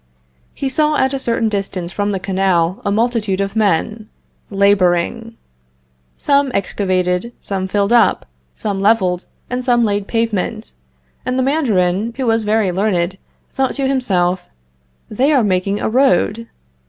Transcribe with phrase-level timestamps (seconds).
[0.55, 4.09] He saw at a certain distance from the canal a multitude of men
[4.49, 5.37] laboring.
[6.17, 8.25] Some excavated, some filled up,
[8.55, 10.73] some leveled, and some laid pavement,
[11.23, 13.19] and the Mandarin, who was very learned,
[13.51, 14.41] thought to himself:
[15.07, 16.47] They are making a road.